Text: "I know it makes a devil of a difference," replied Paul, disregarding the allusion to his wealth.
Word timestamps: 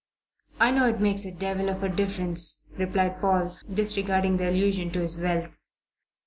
"I 0.59 0.71
know 0.71 0.89
it 0.89 0.99
makes 0.99 1.25
a 1.25 1.31
devil 1.31 1.69
of 1.69 1.83
a 1.83 1.87
difference," 1.87 2.65
replied 2.75 3.21
Paul, 3.21 3.55
disregarding 3.71 4.37
the 4.37 4.49
allusion 4.49 4.89
to 4.93 4.99
his 4.99 5.19
wealth. 5.21 5.59